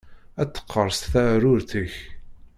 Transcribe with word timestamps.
Ad 0.41 0.49
teqqerṣ 0.49 0.97
teɛrurt-ik. 1.11 1.95